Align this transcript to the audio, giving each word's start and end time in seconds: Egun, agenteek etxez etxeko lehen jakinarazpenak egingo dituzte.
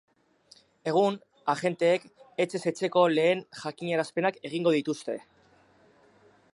Egun, 0.91 1.17
agenteek 1.53 2.07
etxez 2.45 2.63
etxeko 2.71 3.05
lehen 3.19 3.45
jakinarazpenak 3.59 4.41
egingo 4.51 4.75
dituzte. 4.79 5.21